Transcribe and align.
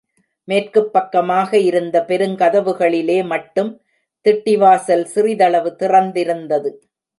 மேற்குப் 0.47 0.93
பக்கமாக 0.93 1.57
இருந்த 1.57 2.05
பெருங்கதவுகளிலே 2.07 3.25
மட்டும் 3.25 3.81
திட்டிவாசல் 4.25 5.03
சிறிதளவு 5.03 5.75
திறந்திருந்தது. 5.79 6.71